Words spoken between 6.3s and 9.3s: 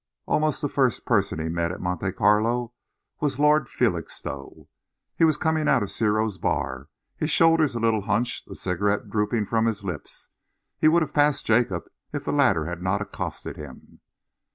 bar, his shoulders a little hunched, a cigarette